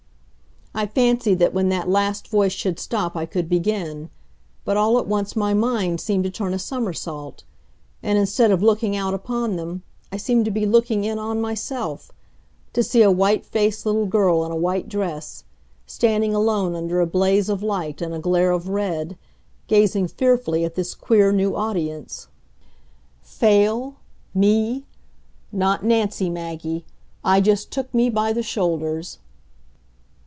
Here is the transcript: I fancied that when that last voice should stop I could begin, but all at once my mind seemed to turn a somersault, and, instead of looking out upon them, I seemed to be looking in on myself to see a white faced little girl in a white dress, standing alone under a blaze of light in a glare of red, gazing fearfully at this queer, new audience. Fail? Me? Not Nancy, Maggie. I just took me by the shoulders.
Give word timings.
I 0.73 0.85
fancied 0.87 1.39
that 1.39 1.53
when 1.53 1.67
that 1.67 1.89
last 1.89 2.29
voice 2.29 2.53
should 2.53 2.79
stop 2.79 3.17
I 3.17 3.25
could 3.25 3.49
begin, 3.49 4.09
but 4.63 4.77
all 4.77 4.97
at 4.99 5.05
once 5.05 5.35
my 5.35 5.53
mind 5.53 5.99
seemed 5.99 6.23
to 6.23 6.29
turn 6.29 6.53
a 6.53 6.59
somersault, 6.59 7.43
and, 8.01 8.17
instead 8.17 8.51
of 8.51 8.63
looking 8.63 8.95
out 8.95 9.13
upon 9.13 9.57
them, 9.57 9.83
I 10.13 10.17
seemed 10.17 10.45
to 10.45 10.49
be 10.49 10.65
looking 10.65 11.03
in 11.03 11.19
on 11.19 11.41
myself 11.41 12.13
to 12.71 12.83
see 12.83 13.01
a 13.01 13.11
white 13.11 13.45
faced 13.45 13.85
little 13.85 14.05
girl 14.05 14.45
in 14.45 14.51
a 14.51 14.55
white 14.55 14.87
dress, 14.87 15.43
standing 15.85 16.33
alone 16.33 16.73
under 16.73 17.01
a 17.01 17.05
blaze 17.05 17.49
of 17.49 17.61
light 17.61 18.01
in 18.01 18.13
a 18.13 18.19
glare 18.19 18.51
of 18.51 18.69
red, 18.69 19.17
gazing 19.67 20.07
fearfully 20.07 20.63
at 20.63 20.75
this 20.75 20.95
queer, 20.95 21.33
new 21.33 21.53
audience. 21.53 22.29
Fail? 23.21 23.97
Me? 24.33 24.85
Not 25.51 25.83
Nancy, 25.83 26.29
Maggie. 26.29 26.85
I 27.25 27.41
just 27.41 27.71
took 27.71 27.93
me 27.93 28.09
by 28.09 28.31
the 28.31 28.41
shoulders. 28.41 29.19